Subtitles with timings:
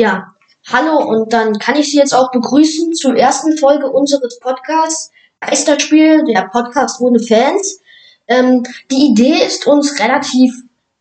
[0.00, 0.32] Ja,
[0.66, 6.24] hallo und dann kann ich Sie jetzt auch begrüßen zur ersten Folge unseres Podcasts Geisterspiel,
[6.24, 7.80] der Podcast ohne Fans.
[8.26, 10.54] Ähm, die Idee ist uns relativ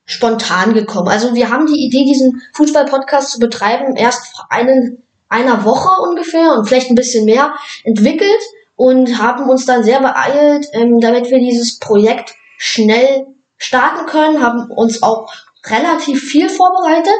[0.03, 1.07] spontan gekommen.
[1.07, 6.51] Also wir haben die Idee, diesen Fußball-Podcast zu betreiben, erst vor einen, einer Woche ungefähr
[6.55, 7.53] und vielleicht ein bisschen mehr
[7.85, 8.41] entwickelt
[8.75, 14.69] und haben uns dann sehr beeilt, ähm, damit wir dieses Projekt schnell starten können, haben
[14.69, 15.31] uns auch
[15.63, 17.15] relativ viel vorbereitet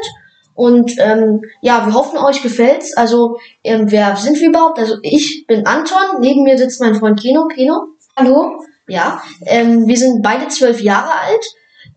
[0.60, 2.92] und ähm, ja, wir hoffen, euch gefällt's.
[2.98, 4.78] Also, ähm, wer sind wir überhaupt?
[4.78, 7.48] Also, ich bin Anton, neben mir sitzt mein Freund Keno.
[7.48, 8.62] Keno, hallo.
[8.86, 11.46] Ja, ähm, wir sind beide zwölf Jahre alt.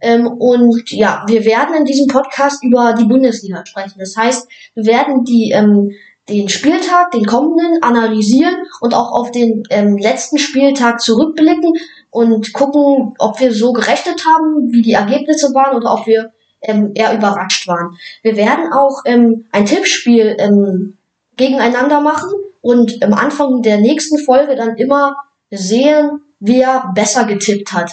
[0.01, 3.99] Ähm, und ja, wir werden in diesem Podcast über die Bundesliga sprechen.
[3.99, 4.47] Das heißt,
[4.77, 5.91] wir werden die, ähm,
[6.29, 11.73] den Spieltag, den kommenden, analysieren und auch auf den ähm, letzten Spieltag zurückblicken
[12.11, 16.93] und gucken, ob wir so gerechnet haben, wie die Ergebnisse waren oder ob wir ähm,
[16.95, 17.99] eher überrascht waren.
[18.23, 20.97] Wir werden auch ähm, ein Tippspiel ähm,
[21.37, 22.31] gegeneinander machen
[22.61, 25.15] und am Anfang der nächsten Folge dann immer
[25.51, 27.93] sehen, wer besser getippt hat.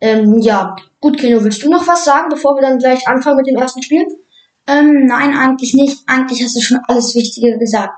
[0.00, 3.46] Ähm, ja, gut, Keno, willst du noch was sagen, bevor wir dann gleich anfangen mit
[3.46, 4.06] dem ersten Spiel?
[4.66, 6.02] Ähm, nein, eigentlich nicht.
[6.06, 7.94] Eigentlich hast du schon alles Wichtige gesagt.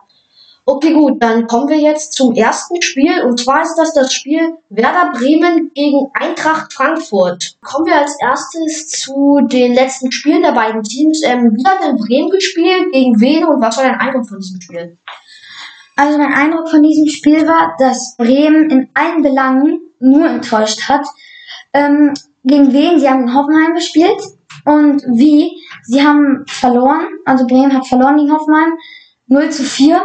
[0.68, 3.22] Okay, gut, dann kommen wir jetzt zum ersten Spiel.
[3.22, 7.56] Und zwar ist das das Spiel Werder Bremen gegen Eintracht Frankfurt.
[7.62, 11.22] Kommen wir als erstes zu den letzten Spielen der beiden Teams.
[11.22, 12.92] Ähm, wie hat denn Bremen gespielt?
[12.92, 13.44] Gegen wen?
[13.44, 14.98] Und was war dein Eindruck von diesem Spiel?
[15.94, 21.06] Also mein Eindruck von diesem Spiel war, dass Bremen in allen Belangen nur enttäuscht hat.
[21.74, 22.98] Ähm, gegen wen?
[22.98, 24.20] Sie haben in Hoffenheim gespielt.
[24.64, 25.62] Und wie?
[25.84, 27.06] Sie haben verloren.
[27.24, 28.72] Also Bremen hat verloren gegen Hoffenheim.
[29.28, 30.02] 0 zu 4.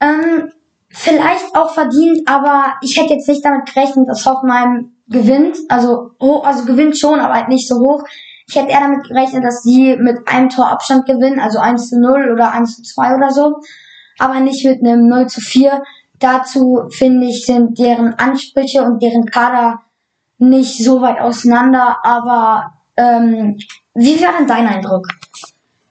[0.00, 0.50] Ähm,
[0.90, 5.56] vielleicht auch verdient, aber ich hätte jetzt nicht damit gerechnet, dass Hoffenheim gewinnt.
[5.68, 8.04] Also, also gewinnt schon, aber halt nicht so hoch.
[8.46, 12.00] Ich hätte eher damit gerechnet, dass sie mit einem Tor Abstand gewinnen, also 1 zu
[12.00, 13.60] 0 oder 1 zu 2 oder so.
[14.18, 15.82] Aber nicht mit einem 0 zu 4.
[16.20, 19.80] Dazu finde ich, sind deren Ansprüche und deren Kader
[20.38, 21.98] nicht so weit auseinander.
[22.02, 23.58] Aber ähm,
[23.94, 25.08] wie wäre denn dein Eindruck?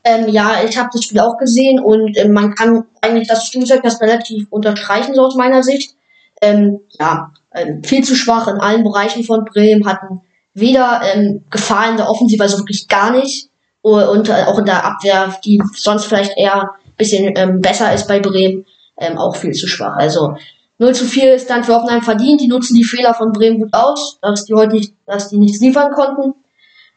[0.03, 3.81] Ähm, ja, ich habe das Spiel auch gesehen und ähm, man kann eigentlich das Spielzeug
[3.83, 5.95] das relativ unterstreichen, so aus meiner Sicht.
[6.41, 10.21] Ähm, ja, ähm, viel zu schwach in allen Bereichen von Bremen, hatten
[10.53, 13.49] weder ähm, Gefahr in der Offensive, also wirklich gar nicht,
[13.81, 18.19] und äh, auch in der Abwehr, die sonst vielleicht eher bisschen ähm, besser ist bei
[18.19, 18.65] Bremen,
[18.97, 19.95] ähm, auch viel zu schwach.
[19.97, 20.37] Also
[20.79, 23.73] 0 zu 4 ist dann für Hoffenheim verdient, die nutzen die Fehler von Bremen gut
[23.73, 26.33] aus, dass die heute nicht, dass die nichts liefern konnten.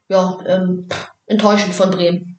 [0.09, 0.89] Ja, ähm,
[1.27, 2.36] enttäuschend von Bremen.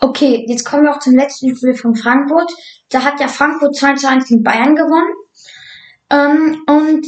[0.00, 2.52] Okay, jetzt kommen wir auch zum letzten Spiel von Frankfurt.
[2.90, 5.14] Da hat ja Frankfurt 2 zu 1 gegen Bayern gewonnen.
[6.10, 7.06] Ähm, und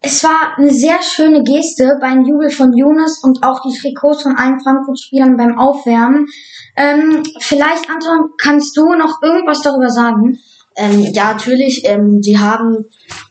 [0.00, 4.36] es war eine sehr schöne Geste beim Jubel von Jonas und auch die Trikots von
[4.36, 6.28] allen Frankfurt-Spielern beim Aufwärmen.
[6.76, 10.38] Ähm, vielleicht, Anton, kannst du noch irgendwas darüber sagen?
[10.76, 11.82] Ähm, ja, natürlich.
[11.84, 12.86] Ähm, sie haben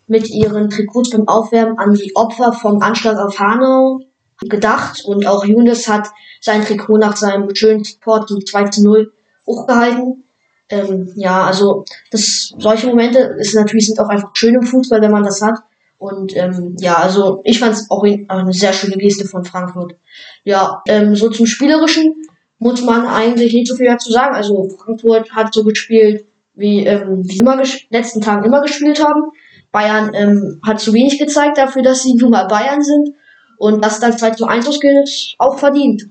[0.08, 4.02] mit ihren Trikots beim Aufwärmen an die Opfer vom Anschlag auf Hanau
[4.42, 6.08] gedacht und auch Younes hat
[6.42, 9.12] sein Trikot nach seinem schönen Support zum 2 zu 0
[9.46, 10.24] hochgehalten.
[10.70, 15.12] Ähm, ja, also das, solche Momente ist natürlich sind auch einfach schön im Fußball, wenn
[15.12, 15.60] man das hat.
[15.98, 19.96] Und ähm, ja, also ich fand es auch eine sehr schöne Geste von Frankfurt.
[20.44, 22.28] Ja, ähm, so zum Spielerischen
[22.60, 24.36] muss man eigentlich nicht so viel dazu sagen.
[24.36, 29.32] Also Frankfurt hat so gespielt, wie ähm, wie immer letzten Tagen immer gespielt haben.
[29.72, 33.16] Bayern ähm, hat zu wenig gezeigt dafür, dass sie nun mal Bayern sind.
[33.58, 36.04] Und das dann 2 zu 1 ausgeht, ist auch verdient.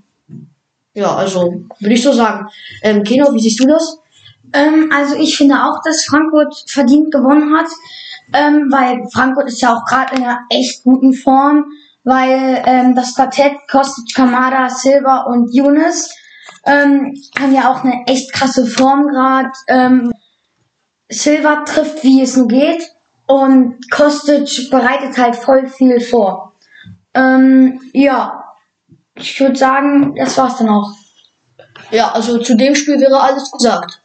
[0.94, 2.48] Ja, also würde ich so sagen.
[2.82, 3.98] Ähm, Keno, wie siehst du das?
[4.52, 7.66] Ähm, also ich finde auch, dass Frankfurt verdient gewonnen hat,
[8.32, 11.66] ähm, weil Frankfurt ist ja auch gerade in einer echt guten Form,
[12.04, 16.14] weil ähm, das Quartett Kostic, Kamada, Silva und Younes
[16.64, 19.50] ähm, haben ja auch eine echt krasse Form gerade.
[19.68, 20.12] Ähm,
[21.08, 22.82] Silva trifft, wie es nur geht
[23.26, 26.45] und Kostic bereitet halt voll viel vor.
[27.16, 28.44] Ähm, ja,
[29.15, 30.93] ich würde sagen, das war's dann auch.
[31.91, 34.03] Ja, also zu dem Spiel wäre alles gesagt.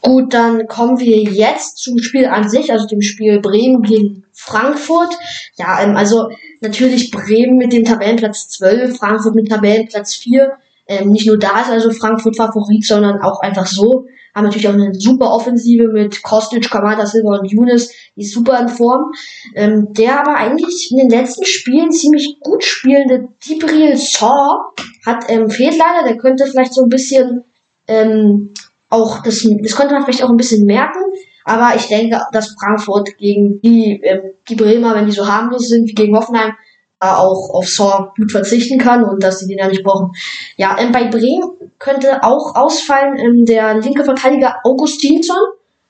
[0.00, 5.12] Gut, dann kommen wir jetzt zum Spiel an sich, also dem Spiel Bremen gegen Frankfurt.
[5.56, 6.28] Ja, ähm, also
[6.60, 10.52] natürlich Bremen mit dem Tabellenplatz 12, Frankfurt mit Tabellenplatz 4.
[10.86, 14.06] Ähm, nicht nur da ist also Frankfurt Favorit, sondern auch einfach so
[14.38, 18.58] haben natürlich auch eine super Offensive mit Kostic, Kamada Silva und Younes, die ist super
[18.60, 19.12] in Form.
[19.54, 24.72] Ähm, der aber eigentlich in den letzten Spielen ziemlich gut spielende Dibril Saw
[25.04, 27.44] hat ähm, fehlt leider, der könnte vielleicht so ein bisschen
[27.88, 28.54] ähm,
[28.90, 31.00] auch, das, das könnte man vielleicht auch ein bisschen merken,
[31.44, 35.88] aber ich denke, dass Frankfurt gegen die, ähm, die Bremer, wenn die so harmlos sind
[35.88, 36.52] wie gegen Hoffenheim,
[37.00, 40.12] auch auf Saw gut verzichten kann und dass sie den ja nicht brauchen.
[40.56, 45.36] Ja, ähm, bei Bremen könnte auch ausfallen ähm, der linke Verteidiger Augustinsson,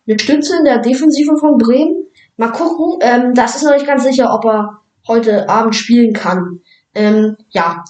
[0.07, 2.07] eine Stütze in der Defensive von Bremen.
[2.37, 6.61] Mal gucken, ähm, das ist noch nicht ganz sicher, ob er heute Abend spielen kann.
[6.95, 7.85] Ähm, ja,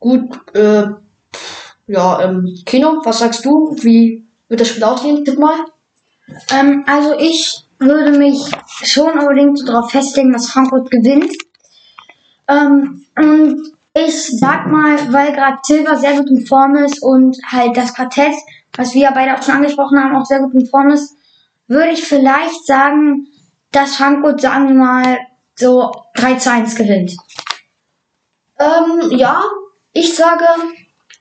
[0.00, 0.86] gut, äh,
[1.86, 3.76] ja, ähm, Kino, was sagst du?
[3.80, 5.24] Wie wird das Spiel ausgehen?
[5.24, 5.64] Tipp mal.
[6.50, 8.50] Ähm, also ich würde mich
[8.82, 11.32] schon unbedingt darauf festlegen, dass Frankfurt gewinnt.
[12.48, 17.76] Ähm, und ich sag mal, weil gerade Silva sehr gut in Form ist und halt
[17.76, 18.34] das Quartett,
[18.76, 21.14] was wir ja beide auch schon angesprochen haben, auch sehr gut in Form ist,
[21.68, 23.28] würde ich vielleicht sagen,
[23.70, 25.18] dass Frankfurt, sagen wir mal,
[25.56, 27.16] so 3 zu 1 gewinnt.
[28.58, 29.42] Ähm, ja,
[29.92, 30.44] ich sage,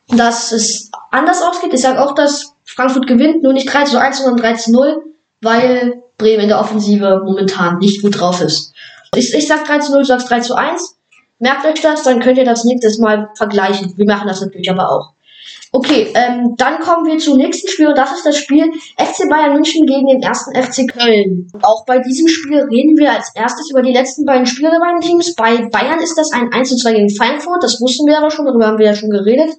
[0.09, 1.73] dass es anders ausgeht.
[1.73, 5.03] Ich sage auch, dass Frankfurt gewinnt, nur nicht 3 zu 1, sondern 3 zu 0,
[5.41, 8.73] weil Bremen in der Offensive momentan nicht gut drauf ist.
[9.15, 10.97] Ich, ich sag 3 zu 0, du sagst 3 zu 1.
[11.43, 13.91] Merkt euch das, dann könnt ihr das nächstes Mal vergleichen.
[13.97, 15.11] Wir machen das natürlich aber auch.
[15.73, 19.51] Okay, ähm, dann kommen wir zum nächsten Spiel und das ist das Spiel FC Bayern
[19.51, 21.51] München gegen den ersten FC Köln.
[21.61, 25.01] Auch bei diesem Spiel reden wir als erstes über die letzten beiden Spiele der beiden
[25.01, 25.35] Teams.
[25.35, 28.45] Bei Bayern ist das ein 1 zu 2 gegen Frankfurt, das wussten wir aber schon,
[28.45, 29.51] darüber haben wir ja schon geredet.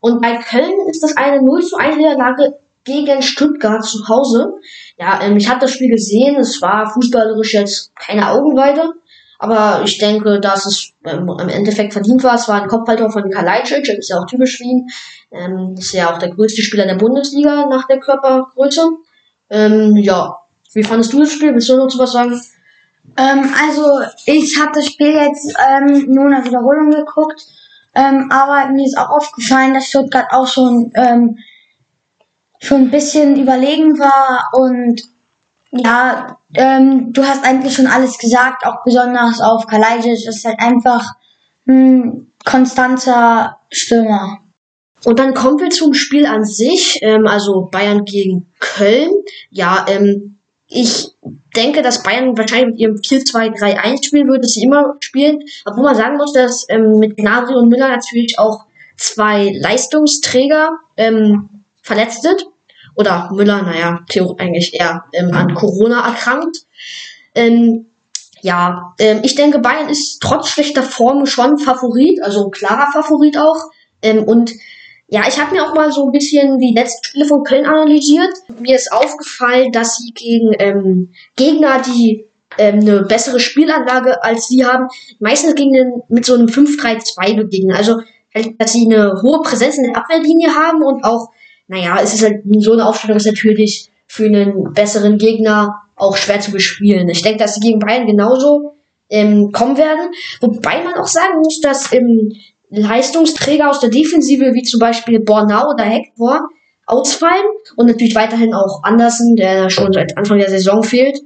[0.00, 4.52] Und bei Köln ist das eine 0 zu 1 Niederlage gegen Stuttgart zu Hause.
[4.98, 8.92] Ja, ähm, ich habe das Spiel gesehen, es war fußballerisch jetzt keine Augenweide.
[9.42, 12.34] Aber ich denke, dass es ähm, im Endeffekt verdient war.
[12.34, 14.90] Es war ein Kopfhalter von Kalajdzic, das ist ja auch typisch für ihn.
[15.32, 18.86] Ähm, ist ja auch der größte Spieler der Bundesliga nach der Körpergröße.
[19.48, 20.36] Ähm, ja,
[20.74, 21.54] wie fandest du das Spiel?
[21.54, 22.38] Willst du noch zu was sagen?
[23.16, 27.40] Ähm, also, ich habe das Spiel jetzt ähm, nur in der Wiederholung geguckt.
[27.94, 30.92] Ähm, aber mir ist auch aufgefallen, dass Stuttgart auch schon,
[32.60, 35.09] schon ein bisschen überlegen war und
[35.72, 41.04] ja, ähm, du hast eigentlich schon alles gesagt, auch besonders auf Kalajdzic ist halt einfach
[41.68, 44.38] ein konstanter Stürmer.
[45.04, 49.10] Und dann kommen wir zum Spiel an sich, ähm, also Bayern gegen Köln.
[49.50, 51.08] Ja, ähm, ich
[51.56, 55.40] denke, dass Bayern wahrscheinlich mit ihrem 4-2-3-1 spielen würde, das sie immer spielen.
[55.64, 61.48] Obwohl man sagen muss, dass ähm, mit Gnabry und Müller natürlich auch zwei Leistungsträger ähm,
[61.82, 62.44] verletzt sind
[63.00, 64.00] oder Müller, naja,
[64.38, 66.58] eigentlich eher ähm, an Corona erkrankt.
[67.34, 67.86] Ähm,
[68.42, 73.56] ja, ähm, ich denke, Bayern ist trotz schlechter Form schon Favorit, also klarer Favorit auch.
[74.02, 74.52] Ähm, und
[75.08, 78.32] ja, ich habe mir auch mal so ein bisschen die letzten Spiele von Köln analysiert.
[78.60, 82.26] Mir ist aufgefallen, dass sie gegen ähm, Gegner, die
[82.58, 84.88] ähm, eine bessere Spielanlage als sie haben,
[85.20, 87.74] meistens gegen den, mit so einem 5-3-2 begegnen.
[87.74, 88.00] Also,
[88.34, 91.30] halt, dass sie eine hohe Präsenz in der Abwehrlinie haben und auch
[91.70, 96.40] naja, es ist halt so eine Aufstellung ist natürlich für einen besseren Gegner auch schwer
[96.40, 97.08] zu bespielen.
[97.08, 98.72] Ich denke, dass sie gegen Bayern genauso
[99.08, 100.10] ähm, kommen werden.
[100.40, 102.32] Wobei man auch sagen muss, dass ähm,
[102.70, 106.40] Leistungsträger aus der Defensive, wie zum Beispiel Bornau oder Hector,
[106.86, 107.46] ausfallen
[107.76, 111.20] und natürlich weiterhin auch Andersen, der schon seit Anfang der Saison fehlt.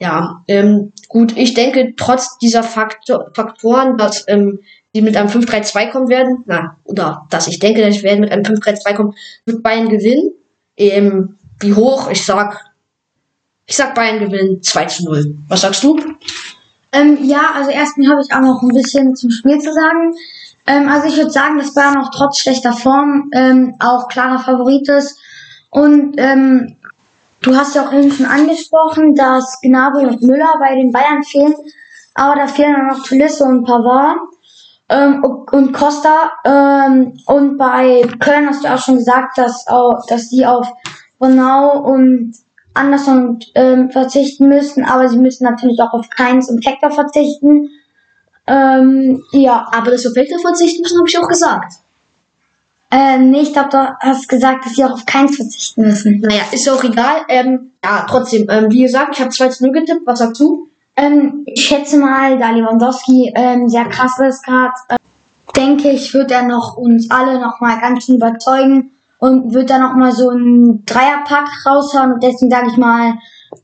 [0.00, 4.58] Ja, ähm, gut, ich denke, trotz dieser Faktor, Faktoren, dass ähm,
[4.94, 8.30] die mit einem 5-3-2 kommen werden, na, oder dass ich denke, dass ich werde mit
[8.30, 9.14] einem 5-3-2 kommen,
[9.44, 10.32] wird Bayern gewinnen.
[10.76, 12.10] Ähm, wie hoch?
[12.10, 12.60] Ich sag,
[13.66, 15.36] ich sag Bayern gewinnen 2 zu 0.
[15.48, 15.98] Was sagst du?
[16.92, 20.14] Ähm, ja, also erstmal habe ich auch noch ein bisschen zum Spiel zu sagen.
[20.66, 24.88] Ähm, also ich würde sagen, dass Bayern auch trotz schlechter Form ähm, auch klarer Favorit
[24.88, 25.18] ist.
[25.70, 26.76] Und ähm,
[27.42, 31.54] du hast ja auch eben schon angesprochen, dass Gnabry und Müller bei den Bayern fehlen.
[32.14, 34.18] Aber da fehlen dann noch Tulisse und Pavard
[34.88, 36.32] ähm, und Costa.
[36.44, 40.66] Ähm, und bei Köln hast du auch schon gesagt, dass, auch, dass die auf
[41.18, 42.34] Bonau und
[42.74, 47.70] Anderson ähm, verzichten müssen, aber sie müssen natürlich auch auf Keins und Hector verzichten.
[48.46, 49.66] Ähm, ja.
[49.72, 51.74] Aber dass sie auf Hector verzichten müssen, habe ich auch gesagt.
[52.90, 56.20] Äh, nee, ich glaube, du hast gesagt, dass sie auch auf Keins verzichten müssen.
[56.20, 57.22] Naja, ist auch egal.
[57.28, 60.06] Ähm, ja, trotzdem, ähm, wie gesagt, ich habe 2 zu 0 getippt.
[60.06, 60.68] Was sagst du?
[60.96, 64.96] Ähm, ich schätze mal, da Lewandowski ähm, sehr krass ist gerade, äh,
[65.56, 69.94] denke ich, wird er noch uns alle noch mal ganz überzeugen und wird dann noch
[69.94, 73.14] mal so ein Dreierpack raushauen und deswegen sage ich mal,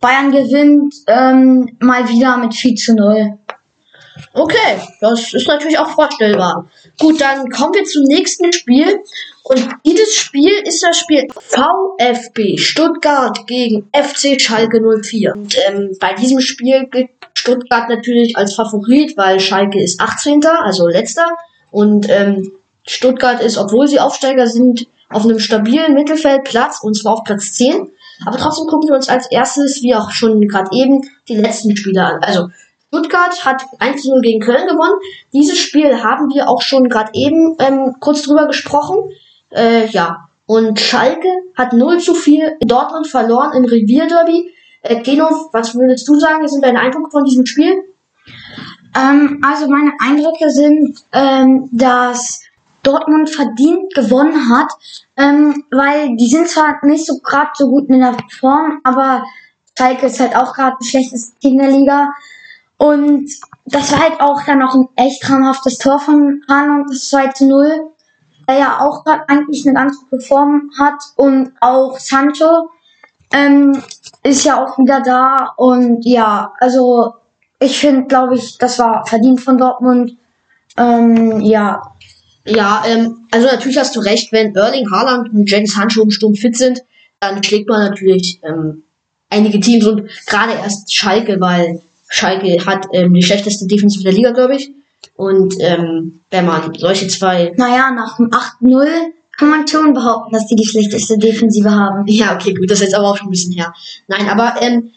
[0.00, 3.38] Bayern gewinnt ähm, mal wieder mit 4 zu 0.
[4.32, 6.68] Okay, das ist natürlich auch vorstellbar.
[6.98, 9.00] Gut, dann kommen wir zum nächsten Spiel.
[9.42, 15.34] Und dieses Spiel ist das Spiel VfB Stuttgart gegen FC Schalke 04.
[15.34, 17.10] Und ähm, bei diesem Spiel gilt
[17.40, 20.44] Stuttgart natürlich als Favorit, weil Schalke ist 18.
[20.44, 21.26] also letzter.
[21.70, 22.52] Und ähm,
[22.86, 27.90] Stuttgart ist, obwohl sie Aufsteiger sind, auf einem stabilen Mittelfeldplatz und zwar auf Platz 10.
[28.26, 32.04] Aber trotzdem gucken wir uns als erstes, wie auch schon gerade eben, die letzten Spiele
[32.04, 32.22] an.
[32.22, 32.48] Also
[32.88, 34.98] Stuttgart hat 1-0 gegen Köln gewonnen.
[35.32, 38.98] Dieses Spiel haben wir auch schon gerade eben ähm, kurz drüber gesprochen.
[39.50, 40.28] Äh, ja.
[40.46, 44.52] Und Schalke hat 0 zu 4 in Dortmund verloren im Revierderby.
[44.82, 47.82] Äh, Geno, was würdest du sagen, sind deine Eindrücke von diesem Spiel?
[48.96, 52.40] Ähm, also meine Eindrücke sind, ähm, dass
[52.82, 54.72] Dortmund verdient gewonnen hat,
[55.16, 59.24] ähm, weil die sind zwar nicht so gerade so gut in der Form, aber
[59.76, 62.08] Schalke ist halt auch gerade das schlechteste Team der Liga.
[62.76, 63.30] Und
[63.66, 67.46] das war halt auch dann noch ein echt traumhaftes Tor von Haaland, das 2 zu
[67.46, 67.90] 0,
[68.48, 71.00] der ja auch gerade eigentlich eine ganz gute Form hat.
[71.16, 72.70] Und auch Sancho
[73.32, 73.82] ähm,
[74.22, 75.52] ist ja auch wieder da.
[75.56, 77.14] Und ja, also
[77.58, 80.16] ich finde, glaube ich, das war verdient von Dortmund.
[80.76, 81.82] Ähm, ja.
[82.46, 86.34] Ja, ähm, also natürlich hast du recht, wenn Erling Haaland und Jens Sancho im Sturm
[86.34, 86.80] fit sind,
[87.20, 88.82] dann schlägt man natürlich ähm,
[89.28, 94.30] einige Teams und gerade erst Schalke, weil Schalke hat ähm, die schlechteste Defensive der Liga,
[94.32, 94.72] glaube ich.
[95.16, 97.52] Und ähm, wenn man solche zwei.
[97.56, 98.86] Naja, nach dem 8-0
[99.40, 102.06] kann man schon behaupten, dass die die schlechteste Defensive haben.
[102.06, 103.72] Ja, okay, gut, das ist jetzt aber auch schon ein bisschen her.
[104.06, 104.90] Nein, aber ähm,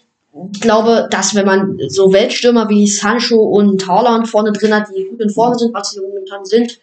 [0.51, 5.05] ich glaube, dass wenn man so Weltstürmer wie Sancho und Haaland vorne drin hat, die
[5.05, 6.77] gut in Form sind, was sie momentan sind,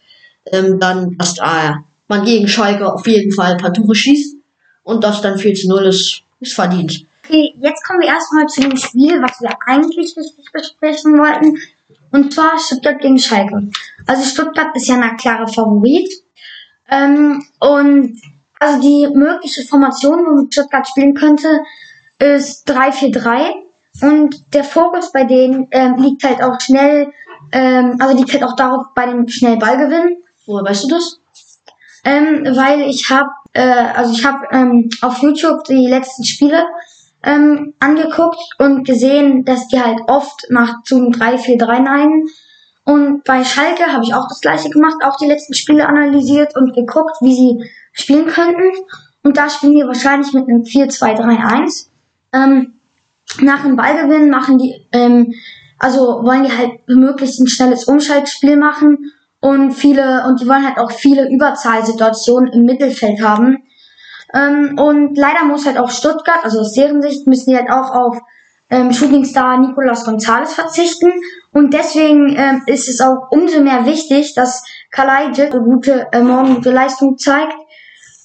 [0.46, 1.72] ähm, dann, dass äh,
[2.08, 4.36] man gegen Schalke auf jeden Fall ein paar Tore schießt
[4.84, 7.04] und das dann 4 zu 0 ist, ist verdient.
[7.26, 11.58] Okay, jetzt kommen wir erstmal zu dem Spiel, was wir eigentlich richtig besprechen wollten.
[12.10, 13.68] Und zwar Stuttgart gegen Schalke.
[14.06, 16.10] Also Stuttgart ist ja ein klarer Favorit.
[16.90, 18.20] Ähm, und
[18.58, 21.60] also die mögliche Formation, womit Stuttgart spielen könnte,
[22.18, 23.52] ist 3-4-3.
[24.02, 27.12] Und der Fokus bei denen ähm, liegt halt auch schnell,
[27.52, 30.18] ähm, also liegt halt auch darauf bei dem schnell Ballgewinn.
[30.46, 31.20] Woher weißt du das?
[32.04, 36.64] Ähm, weil ich habe, äh, also ich habe ähm, auf YouTube die letzten Spiele
[37.22, 42.28] ähm, angeguckt und gesehen, dass die halt oft nach zum 3-4-3 neigen.
[42.84, 46.74] Und bei Schalke habe ich auch das gleiche gemacht, auch die letzten Spiele analysiert und
[46.74, 48.72] geguckt, wie sie spielen könnten.
[49.22, 51.86] Und da spielen die wahrscheinlich mit einem 4-2-3-1.
[52.32, 52.74] Ähm,
[53.40, 55.34] nach dem Ballgewinn machen die, ähm,
[55.78, 60.78] also wollen die halt möglichst ein schnelles Umschaltspiel machen und viele, und die wollen halt
[60.78, 63.62] auch viele Überzahlsituationen im Mittelfeld haben.
[64.34, 67.90] Ähm, und leider muss halt auch Stuttgart, also aus deren Sicht, müssen die halt auch
[67.90, 68.20] auf
[68.70, 71.10] ähm, Shootingstar Nicolas Gonzalez verzichten.
[71.52, 76.56] Und deswegen ähm, ist es auch umso mehr wichtig, dass Kalajdzic eine gute, äh, morgen
[76.56, 77.56] gute Leistung zeigt.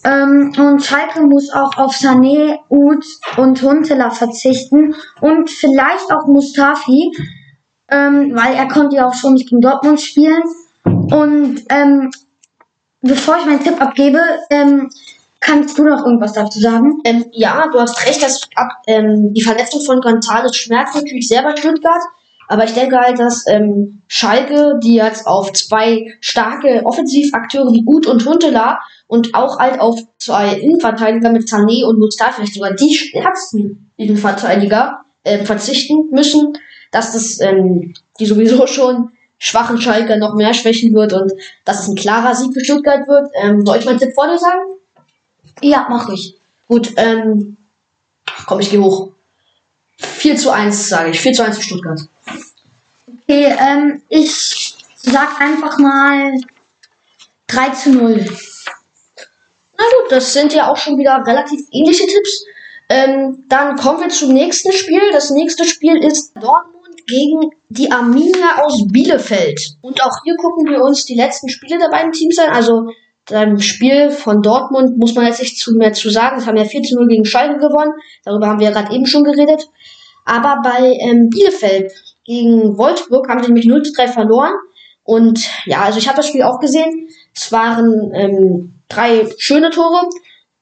[0.04, 3.06] Ähm, und Schalke muss auch auf Sané, Uth
[3.38, 4.94] und Huntela verzichten.
[5.20, 7.12] Und vielleicht auch Mustafi,
[7.90, 10.44] ähm, weil er konnte ja auch schon nicht gegen Dortmund spielen.
[10.84, 12.12] Und ähm,
[13.02, 14.20] bevor ich meinen Tipp abgebe,
[14.52, 14.90] ähm,
[15.46, 17.02] Kannst du noch irgendwas dazu sagen?
[17.06, 21.44] Ähm, ja, du hast recht, dass ab, ähm, die Verletzung von González schmerzt natürlich sehr
[21.44, 22.02] bei Stuttgart.
[22.48, 28.08] Aber ich denke halt, dass ähm, Schalke, die jetzt auf zwei starke Offensivakteure wie Uth
[28.08, 32.96] und Huntela und auch halt auf zwei Innenverteidiger mit Sané und Mustafa, vielleicht sogar die
[32.96, 36.58] stärksten Innenverteidiger, äh, verzichten müssen,
[36.92, 41.32] dass das ähm, die sowieso schon schwachen Schalke noch mehr schwächen wird und
[41.66, 43.28] dass es ein klarer Sieg für Stuttgart wird.
[43.40, 44.76] Ähm, soll ich meinen Tipp vor dir sagen?
[45.62, 46.36] Ja, mach ich.
[46.68, 47.58] Gut, ähm,
[48.46, 49.12] komm, ich gehe hoch.
[49.98, 51.20] 4 zu 1, sage ich.
[51.22, 52.02] 4 zu 1 für Stuttgart.
[53.24, 56.34] Okay, ähm, ich sag einfach mal
[57.48, 58.26] 3 zu 0.
[59.78, 62.46] Na gut, das sind ja auch schon wieder relativ ähnliche Tipps.
[62.90, 65.02] Ähm, dann kommen wir zum nächsten Spiel.
[65.12, 69.78] Das nächste Spiel ist Dortmund gegen die Arminia aus Bielefeld.
[69.82, 72.50] Und auch hier gucken wir uns die letzten Spiele der beiden Teams an.
[72.50, 72.90] Also
[73.30, 76.38] beim Spiel von Dortmund muss man jetzt nicht zu mehr zu sagen.
[76.38, 77.94] Es haben ja 4 zu 0 gegen Schalke gewonnen.
[78.24, 79.68] Darüber haben wir ja gerade eben schon geredet.
[80.26, 81.92] Aber bei ähm, Bielefeld
[82.24, 84.54] gegen Wolfsburg haben sie nämlich 0 zu 3 verloren.
[85.04, 87.08] Und ja, also ich habe das Spiel auch gesehen.
[87.34, 90.10] Es waren ähm, drei schöne Tore.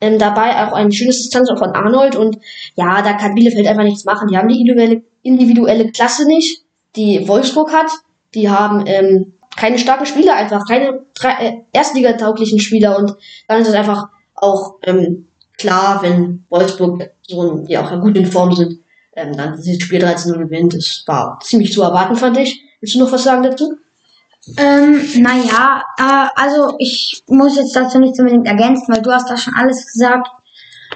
[0.02, 2.16] Ähm, dabei auch ein schönes Distanz von Arnold.
[2.16, 2.38] Und
[2.76, 4.28] ja, da kann Bielefeld einfach nichts machen.
[4.28, 6.64] Die haben die individuelle, individuelle Klasse nicht,
[6.96, 7.90] die Wolfsburg hat.
[8.36, 13.14] Die haben ähm, keine starken Spieler einfach, keine äh, Erstligatauglichen Spieler und
[13.48, 18.54] dann ist es einfach auch ähm, klar, wenn Wolfsburg so die auch gut in Form
[18.54, 18.80] sind,
[19.16, 20.74] ähm, dann das Spiel 13 gewinnt.
[20.74, 22.64] Das war ziemlich zu erwarten, fand ich.
[22.82, 23.78] Willst du noch was sagen dazu?
[24.58, 29.38] Ähm, naja, äh, also ich muss jetzt dazu nicht unbedingt ergänzen, weil du hast da
[29.38, 30.28] schon alles gesagt.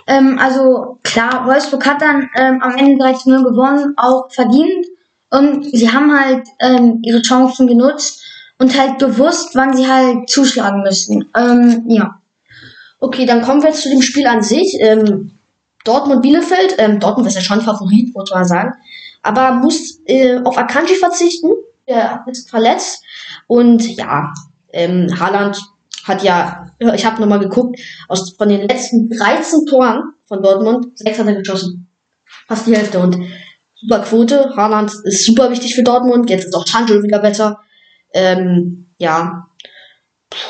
[0.06, 4.86] Ähm, also klar, Wolfsburg hat dann ähm, am Ende 13-0 gewonnen, auch verdient.
[5.30, 8.24] Und sie haben halt ähm, ihre Chancen genutzt
[8.60, 11.30] und halt gewusst, wann sie halt zuschlagen müssen.
[11.36, 12.20] Ähm, ja.
[13.00, 14.78] Okay, dann kommen wir jetzt zu dem Spiel an sich.
[14.80, 15.32] Ähm,
[15.84, 16.76] Dortmund-Bielefeld.
[16.80, 18.74] Ähm, Dortmund ist ja schon Favorit, muss man sagen.
[19.22, 21.52] Aber muss äh, auf Akanji verzichten.
[21.86, 23.04] Er ist verletzt.
[23.46, 24.34] Und ja,
[24.74, 25.62] ähm, Haaland
[26.04, 31.20] hat ja, ich habe nochmal geguckt, aus von den letzten 13 Toren von Dortmund, 6
[31.20, 31.88] hat er geschossen.
[32.48, 33.18] Fast die Hälfte und
[33.76, 34.54] super Quote.
[34.56, 36.30] Haaland ist super wichtig für Dortmund.
[36.30, 37.60] Jetzt ist auch Sancho wieder besser.
[38.14, 39.48] Ähm, ja,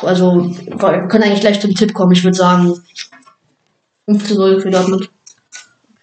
[0.02, 2.14] also wir können eigentlich gleich zum Tipp kommen.
[2.14, 2.82] Ich würde sagen
[4.06, 5.10] 5 zu 0 für Dortmund.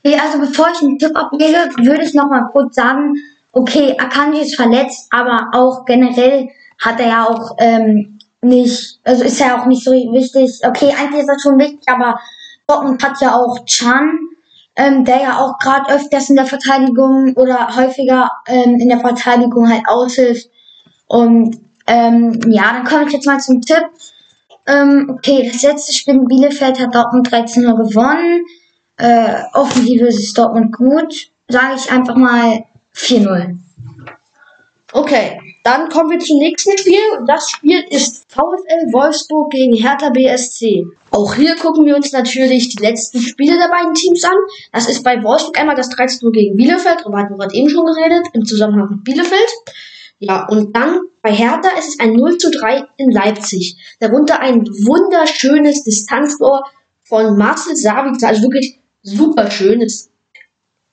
[0.04, 3.14] Okay, also bevor ich einen Tipp ablege, würde ich noch mal kurz sagen,
[3.52, 9.40] okay, Akanji ist verletzt, aber auch generell hat er ja auch ähm, nicht, also ist
[9.40, 10.60] ja auch nicht so wichtig.
[10.62, 12.18] Okay, eigentlich ist das schon wichtig, aber
[12.66, 14.18] Dortmund hat ja auch Chan,
[14.76, 19.70] ähm, der ja auch gerade öfters in der Verteidigung oder häufiger ähm, in der Verteidigung
[19.70, 20.48] halt aushilft.
[21.14, 23.84] Und ähm, ja, dann komme ich jetzt mal zum Tipp.
[24.66, 28.44] Ähm, okay, das letzte Spiel in Bielefeld hat Dortmund 13 Uhr gewonnen.
[28.96, 31.30] Äh, Offensive ist Dortmund gut.
[31.46, 32.64] Sage ich einfach mal
[32.96, 33.58] 4-0.
[34.92, 36.98] Okay, dann kommen wir zum nächsten Spiel.
[37.28, 40.84] Das Spiel ist VfL Wolfsburg gegen Hertha BSC.
[41.12, 44.36] Auch hier gucken wir uns natürlich die letzten Spiele der beiden Teams an.
[44.72, 47.68] Das ist bei Wolfsburg einmal das 13 Uhr gegen Bielefeld, darüber hatten wir gerade eben
[47.68, 49.48] schon geredet, im Zusammenhang mit Bielefeld.
[50.18, 53.76] Ja, und dann bei Hertha ist es ein 0 zu 3 in Leipzig.
[54.00, 56.64] Darunter ein wunderschönes Distanztor
[57.04, 59.80] von Marcel Sabitzer, also wirklich super schön.
[59.80, 60.10] Das ist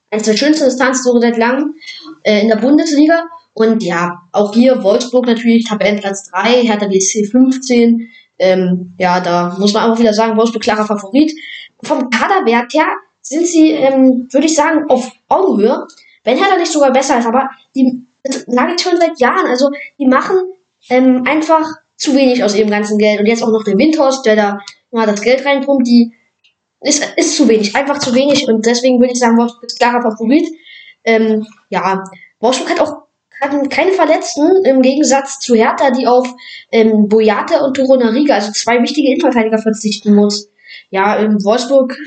[0.10, 1.76] eines der schönsten Distanztore seit langem
[2.24, 3.26] äh, in der Bundesliga.
[3.54, 8.10] Und ja, auch hier Wolfsburg natürlich Tabellenplatz 3, Hertha BSC 15.
[8.40, 11.34] Ähm, ja, da muss man auch wieder sagen, Wolfsburg klarer Favorit.
[11.84, 12.88] Vom Kaderwert her
[13.22, 15.86] sind sie, ähm, würde ich sagen, auf Augenhöhe.
[16.24, 19.48] Wenn Hertha nicht sogar besser ist, aber die das sage ich schon seit Jahren.
[19.48, 20.38] Also die machen
[20.90, 21.66] ähm, einfach
[21.98, 23.20] zu wenig aus ihrem ganzen Geld.
[23.20, 24.60] Und jetzt auch noch der Windhorst, der da
[24.92, 26.14] mal das Geld reinpumpt, die
[26.82, 28.48] ist, ist zu wenig, einfach zu wenig.
[28.48, 30.48] Und deswegen würde ich sagen, Wolfsburg ist klarer Favorit.
[31.04, 32.04] Ähm, ja,
[32.40, 33.02] Wolfsburg hat auch
[33.42, 36.28] hatten keine Verletzten, im Gegensatz zu Hertha, die auf
[36.72, 40.48] ähm, Boyata und Torunariga, also zwei wichtige Innenverteidiger, verzichten muss.
[40.92, 41.98] Ja, in Wolfsburg,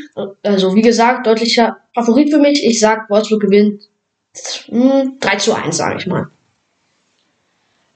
[0.42, 2.64] also wie gesagt, deutlicher Favorit für mich.
[2.64, 3.82] Ich sag, Wolfsburg gewinnt
[4.34, 6.28] 3 hm, zu 1, sage ich mal.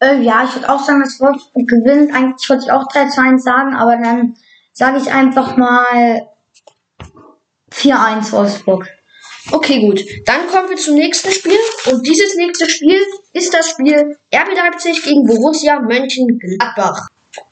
[0.01, 2.15] Äh, ja, ich würde auch sagen, dass Wolfsburg gewinnt.
[2.15, 4.37] Eigentlich wollte ich auch 3 zu 1 sagen, aber dann
[4.73, 6.29] sage ich einfach mal
[7.73, 8.87] 4-1 Wolfsburg.
[9.51, 10.01] Okay, gut.
[10.27, 11.59] Dann kommen wir zum nächsten Spiel.
[11.91, 13.01] Und dieses nächste Spiel
[13.33, 17.07] ist das Spiel RB Leipzig gegen Borussia Mönchengladbach.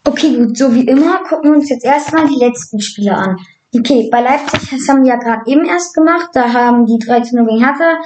[0.05, 0.57] Okay, gut.
[0.57, 3.37] So wie immer gucken wir uns jetzt erstmal die letzten Spiele an.
[3.75, 6.31] Okay, bei Leipzig, das haben wir ja gerade eben erst gemacht.
[6.35, 7.99] Da haben die 13 gegen Hertha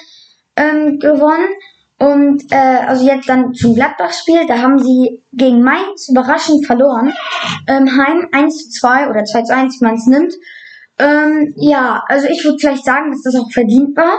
[0.60, 1.48] ähm, gewonnen.
[1.98, 7.12] Und äh, also jetzt dann zum Gladbach-Spiel, da haben sie gegen Mainz überraschend verloren.
[7.66, 10.32] Ähm, Heim 1 zu 2 oder 2 zu 1, wie man es nimmt.
[10.98, 14.18] Ähm, ja, also ich würde vielleicht sagen, dass das auch verdient war.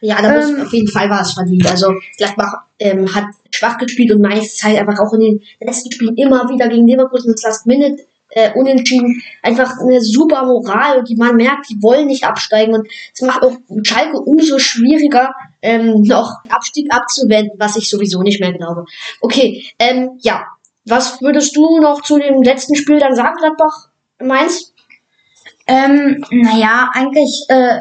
[0.00, 1.70] Ja, da ähm, auf jeden Fall war es verdient.
[1.70, 6.16] Also Gladbach ähm, hat schwach gespielt und Mainz halt einfach auch in den letzten Spielen
[6.16, 9.22] immer wieder gegen Leverkusen das Last Minute äh, unentschieden.
[9.42, 13.42] Einfach eine super Moral und die man merkt, die wollen nicht absteigen und es macht
[13.42, 18.84] auch Schalke umso schwieriger, ähm, noch Abstieg abzuwenden, was ich sowieso nicht mehr glaube.
[19.20, 20.44] Okay, ähm, ja.
[20.84, 23.88] Was würdest du noch zu dem letzten Spiel dann sagen, Gladbach
[24.20, 24.72] Mainz?
[25.68, 27.78] Ähm, naja, eigentlich äh,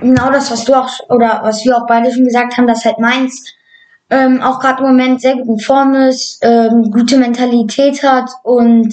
[0.00, 2.98] genau das, was du auch oder was wir auch beide schon gesagt haben, dass halt
[2.98, 3.54] Mainz
[4.10, 8.92] ähm, auch gerade im Moment sehr gut in Form ist, ähm, gute Mentalität hat und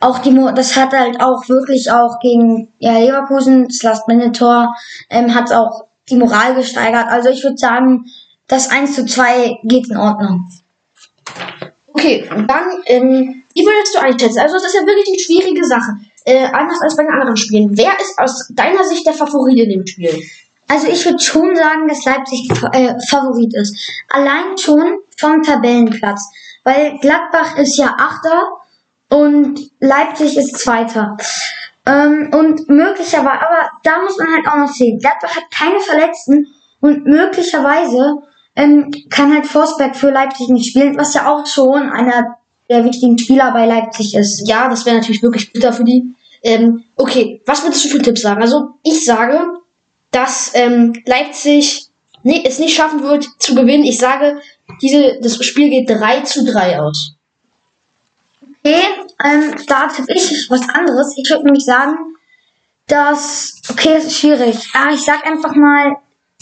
[0.00, 4.74] auch die, Mo das hat halt auch wirklich auch gegen ja, Leverkusen, das Last-Minute-Tor,
[5.10, 7.06] ähm, hat auch die Moral gesteigert.
[7.08, 8.06] Also ich würde sagen,
[8.46, 10.50] das 1 zu 2 geht in Ordnung.
[11.92, 14.40] Okay, dann, ähm, wie würdest du einschätzen?
[14.40, 15.92] Also es ist ja wirklich eine schwierige Sache.
[16.24, 17.76] Äh, anders als bei den anderen Spielen.
[17.76, 20.22] Wer ist aus deiner Sicht der Favorit in dem Spiel?
[20.68, 23.76] Also ich würde schon sagen, dass Leipzig äh, Favorit ist.
[24.08, 26.22] Allein schon vom Tabellenplatz.
[26.64, 28.40] Weil Gladbach ist ja Achter
[29.10, 31.16] und Leipzig ist Zweiter.
[31.86, 36.46] Ähm, und möglicherweise, aber da muss man halt auch noch sehen, Gladbach hat keine Verletzten
[36.80, 38.22] und möglicherweise
[38.56, 42.36] ähm, kann halt Forsberg für Leipzig nicht spielen, was ja auch schon einer
[42.70, 44.48] der wichtigen Spieler bei Leipzig ist.
[44.48, 46.14] Ja, das wäre natürlich wirklich bitter für die.
[46.42, 48.40] Ähm, okay, was würdest du für Tipps sagen?
[48.40, 49.40] Also ich sage,
[50.10, 51.88] dass ähm, Leipzig
[52.22, 53.84] nee, es nicht schaffen wird zu gewinnen.
[53.84, 54.40] Ich sage,
[54.82, 57.13] diese, das Spiel geht 3 zu 3 aus.
[58.66, 58.82] Okay,
[59.22, 61.12] ähm, da tippe ich was anderes.
[61.18, 61.96] Ich würde nämlich sagen,
[62.86, 64.56] dass, okay, ist schwierig.
[64.72, 65.96] Ah, ich sag einfach mal,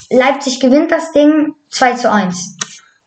[0.08, 2.58] Leipzig gewinnt das Ding 2 zu 1.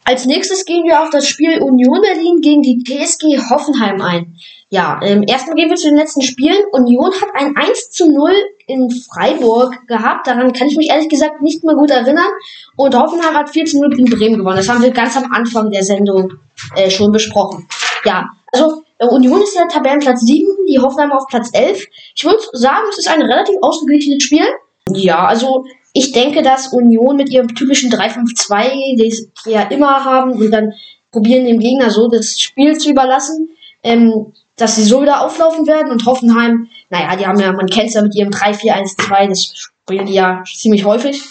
[0.03, 4.35] Als nächstes gehen wir auf das Spiel Union Berlin gegen die TSG Hoffenheim ein.
[4.69, 6.61] Ja, ähm, erstmal gehen wir zu den letzten Spielen.
[6.73, 8.33] Union hat ein 1 zu 0
[8.67, 10.27] in Freiburg gehabt.
[10.27, 12.27] Daran kann ich mich ehrlich gesagt nicht mehr gut erinnern.
[12.75, 14.57] Und Hoffenheim hat 4 zu 0 gegen Bremen gewonnen.
[14.57, 16.33] Das haben wir ganz am Anfang der Sendung
[16.75, 17.67] äh, schon besprochen.
[18.03, 21.85] Ja, also Union ist ja Tabellenplatz 7, die Hoffenheimer auf Platz 11.
[22.15, 24.45] Ich würde sagen, es ist ein relativ ausgeglichenes Spiel.
[24.91, 30.33] Ja, also ich denke, dass Union mit ihrem typischen 3-5-2, die sie ja immer haben,
[30.33, 30.73] und dann
[31.11, 33.49] probieren dem Gegner so das Spiel zu überlassen,
[33.83, 37.87] ähm, dass sie so wieder auflaufen werden und Hoffenheim, naja, die haben ja, man kennt
[37.87, 41.21] es ja mit ihrem 3-4-1-2, das spielen die ja ziemlich häufig.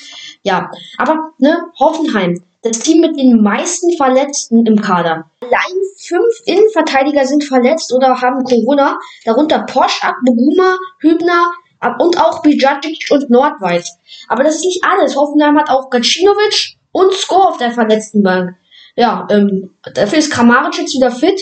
[0.42, 5.30] Ja, aber ne, Hoffenheim, das Team mit den meisten Verletzten im Kader.
[5.42, 11.50] Allein fünf Innenverteidiger sind verletzt oder haben Corona, darunter Poschak, Boguma, Hübner
[11.98, 13.86] und auch Bijacic und Nordweit.
[14.28, 15.16] Aber das ist nicht alles.
[15.16, 18.56] Hoffenheim hat auch Gacinovic und Sko auf der verletzten Bank.
[18.96, 21.40] Ja, ähm, dafür ist Kramaric jetzt wieder fit.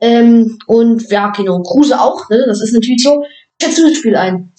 [0.00, 2.44] Ähm, und ja, genau, Kruse auch, ne?
[2.46, 3.24] Das ist natürlich so.
[3.60, 4.52] Schätzt du das Spiel ein?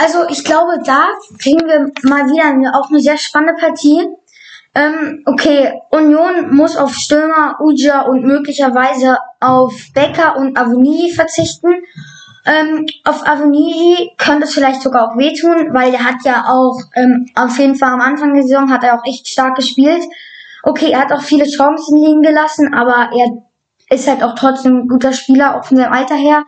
[0.00, 1.06] Also ich glaube, da
[1.38, 4.06] kriegen wir mal wieder eine, auch eine sehr spannende Partie.
[4.74, 11.82] Ähm, okay, Union muss auf Stürmer, Uja und möglicherweise auf Becker und Avonigi verzichten.
[12.46, 17.28] Ähm, auf Avonigi könnte es vielleicht sogar auch wehtun, weil der hat ja auch ähm,
[17.34, 20.02] auf jeden Fall am Anfang der Saison hat er auch echt stark gespielt.
[20.62, 23.42] Okay, er hat auch viele Chancen liegen gelassen, aber er
[23.90, 26.44] ist halt auch trotzdem ein guter Spieler, auch von seinem Alter her.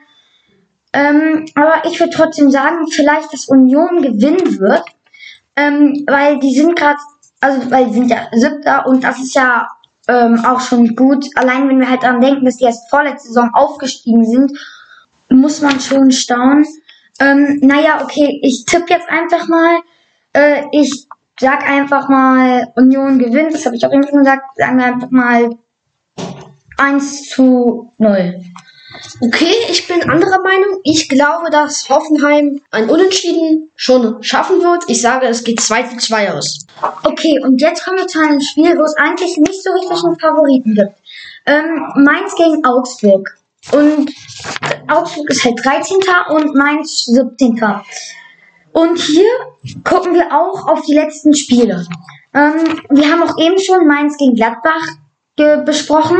[0.92, 4.85] Ähm, aber ich würde trotzdem sagen, vielleicht, dass Union gewinnen wird,
[5.56, 6.98] ähm, weil die sind gerade,
[7.40, 9.66] also weil die sind ja siebter und das ist ja
[10.09, 11.26] ähm, auch schon gut.
[11.37, 14.53] Allein wenn wir halt daran denken, dass die erst vorletzte Saison aufgestiegen sind,
[15.29, 16.66] muss man schon staunen.
[17.20, 19.81] Ähm, naja, okay, ich tippe jetzt einfach mal.
[20.33, 21.07] Äh, ich
[21.38, 23.55] sag einfach mal, Union gewinnt.
[23.55, 24.57] Das habe ich auch eben schon gesagt.
[24.57, 25.50] Sagen wir einfach mal
[26.76, 28.40] 1 zu 0.
[29.20, 30.81] Okay, ich bin anderer Meinung.
[30.83, 34.85] Ich glaube, dass Hoffenheim ein Unentschieden schon schaffen wird.
[34.88, 36.66] Ich sage, es geht 2 zu 2 aus.
[37.05, 40.18] Okay, und jetzt kommen wir zu einem Spiel, wo es eigentlich nicht so richtig einen
[40.18, 40.94] Favoriten gibt.
[41.46, 43.37] Ähm, Mainz gegen Augsburg.
[43.72, 44.11] Und
[44.88, 45.98] Augsburg ist halt 13.
[46.31, 47.61] und Mainz 17.
[48.72, 49.31] Und hier
[49.85, 51.87] gucken wir auch auf die letzten Spiele.
[52.33, 54.87] Ähm, wir haben auch eben schon Mainz gegen Gladbach
[55.64, 56.18] besprochen.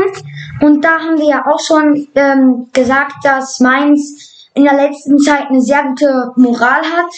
[0.61, 5.49] Und da haben wir ja auch schon ähm, gesagt, dass Mainz in der letzten Zeit
[5.49, 7.11] eine sehr gute Moral hat.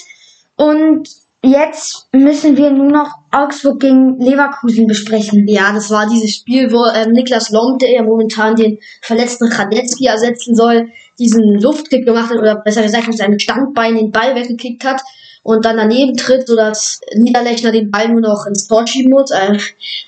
[0.55, 1.09] Und
[1.41, 5.47] jetzt müssen wir nur noch Augsburg gegen Leverkusen besprechen.
[5.47, 10.05] Ja, das war dieses Spiel, wo ähm, Niklas Lomb, der ja momentan den verletzten Radetzky
[10.05, 10.89] ersetzen soll,
[11.19, 15.01] diesen Luftkick gemacht hat, oder besser gesagt mit seinem Standbein den Ball weggekickt hat
[15.43, 19.29] und dann daneben tritt, sodass Niederlechner den Ball nur noch ins Tor schieben muss.
[19.31, 19.57] Äh,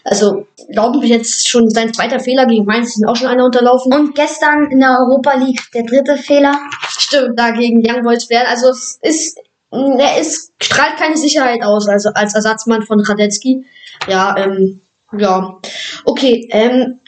[0.06, 3.94] also glauben wir jetzt schon sein zweiter Fehler gegen Mainz ist auch schon einer unterlaufen.
[3.94, 6.58] Und gestern in der Europa League der dritte Fehler.
[6.88, 8.46] Stimmt, da gegen Young Boys Bern.
[8.48, 9.38] Also es ist,
[9.72, 13.66] er ist, strahlt keine Sicherheit aus, also als Ersatzmann von Radetzky.
[14.08, 14.80] Ja, ähm,
[15.18, 15.60] ja.
[16.06, 17.00] Okay, ähm,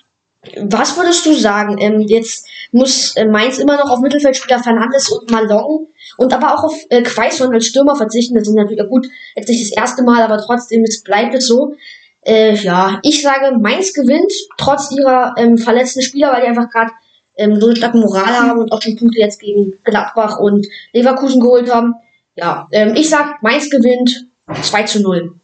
[0.64, 1.78] was würdest du sagen?
[1.80, 6.64] Ähm, jetzt muss äh, Mainz immer noch auf Mittelfeldspieler Fernandes und Malong und aber auch
[6.64, 8.36] auf äh, Quaison als Stürmer verzichten.
[8.36, 11.48] Das ist natürlich ja gut, jetzt nicht das erste Mal, aber trotzdem, es bleibt es
[11.48, 11.76] so.
[12.22, 16.92] Äh, ja, ich sage, Mainz gewinnt, trotz ihrer ähm, verletzten Spieler, weil die einfach gerade
[17.38, 21.40] ähm, so eine starke Moral haben und auch schon Punkte jetzt gegen Gladbach und Leverkusen
[21.40, 21.96] geholt haben.
[22.36, 24.28] Ja, ähm, ich sag, Mainz gewinnt
[24.62, 25.36] 2 zu 0.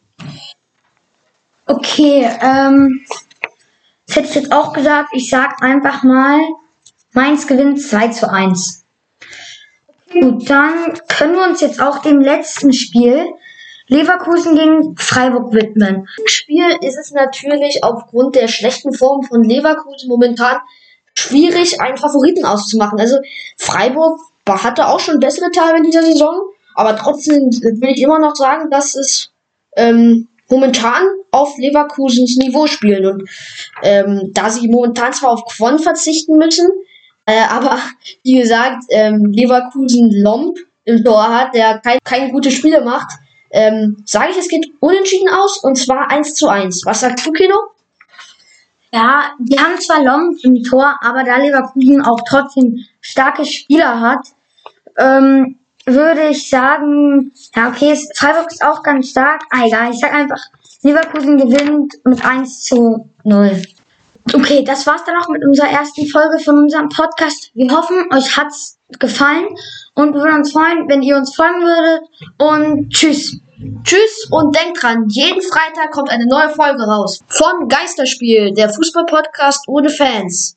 [1.65, 3.05] Okay, ähm,
[4.07, 5.09] das hätte ich jetzt auch gesagt.
[5.13, 6.39] Ich sag einfach mal,
[7.13, 8.82] Mainz gewinnt 2 zu 1.
[10.13, 13.33] Gut, dann können wir uns jetzt auch dem letzten Spiel
[13.87, 16.07] Leverkusen gegen Freiburg widmen.
[16.19, 20.59] Im Spiel ist es natürlich aufgrund der schlechten Form von Leverkusen momentan
[21.15, 22.99] schwierig, einen Favoriten auszumachen.
[22.99, 23.17] Also
[23.57, 26.41] Freiburg hatte auch schon bessere Tage in dieser Saison,
[26.75, 29.31] aber trotzdem will ich immer noch sagen, dass es
[29.75, 33.05] ähm, momentan auf Leverkusens Niveau spielen.
[33.05, 33.29] Und
[33.81, 36.69] ähm, da sie momentan zwar auf Quon verzichten müssen,
[37.25, 37.77] äh, aber
[38.23, 43.09] wie gesagt, ähm, Leverkusen Lomp im Tor hat, der kein, keine gute Spiele macht,
[43.51, 46.85] ähm, sage ich, es geht unentschieden aus und zwar 1 zu 1.
[46.85, 47.55] Was sagst du, Kino?
[48.91, 54.27] Ja, die haben zwar Lomp im Tor, aber da Leverkusen auch trotzdem starke Spieler hat,
[54.97, 59.43] ähm, würde ich sagen, ja, okay, Freiburg ist auch ganz stark.
[59.49, 60.39] Ah, egal, ich sag einfach,
[60.81, 63.61] Leverkusen gewinnt mit 1 zu 0.
[64.31, 67.51] Okay, das war's dann auch mit unserer ersten Folge von unserem Podcast.
[67.55, 69.47] Wir hoffen, euch hat's gefallen
[69.95, 72.09] und wir würden uns freuen, wenn ihr uns folgen würdet.
[72.37, 73.37] Und tschüss.
[73.83, 77.19] Tschüss und denkt dran, jeden Freitag kommt eine neue Folge raus.
[77.27, 80.51] Von Geisterspiel, der Fußballpodcast ohne Fans.